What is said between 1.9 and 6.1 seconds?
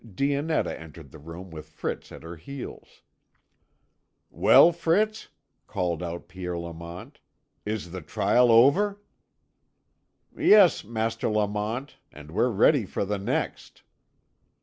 at her heels. "Well, Fritz," called